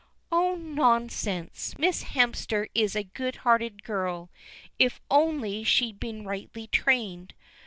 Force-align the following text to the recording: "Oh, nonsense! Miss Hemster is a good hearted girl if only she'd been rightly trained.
"Oh, 0.31 0.55
nonsense! 0.55 1.75
Miss 1.77 2.03
Hemster 2.05 2.71
is 2.73 2.95
a 2.95 3.03
good 3.03 3.35
hearted 3.45 3.83
girl 3.83 4.31
if 4.79 4.99
only 5.11 5.63
she'd 5.63 5.99
been 5.99 6.25
rightly 6.25 6.65
trained. 6.65 7.35